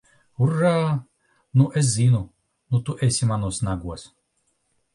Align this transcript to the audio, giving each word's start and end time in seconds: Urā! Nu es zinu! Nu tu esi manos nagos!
Urā! 0.43 0.71
Nu 1.61 1.67
es 1.81 1.91
zinu! 1.97 2.21
Nu 2.73 2.81
tu 2.89 2.95
esi 3.09 3.29
manos 3.33 3.61
nagos! 3.69 4.07